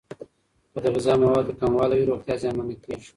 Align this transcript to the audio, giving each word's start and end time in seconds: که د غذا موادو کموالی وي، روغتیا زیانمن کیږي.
که 0.71 0.79
د 0.83 0.85
غذا 0.95 1.13
موادو 1.23 1.57
کموالی 1.59 1.95
وي، 1.97 2.07
روغتیا 2.09 2.35
زیانمن 2.41 2.67
کیږي. 2.83 3.09